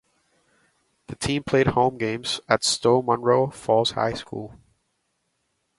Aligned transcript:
The 1.09 1.15
team 1.15 1.43
played 1.43 1.67
home 1.67 1.99
games 1.99 2.41
at 2.49 2.63
Stow-Munroe 2.63 3.51
Falls 3.51 3.91
High 3.91 4.13
School. 4.13 4.59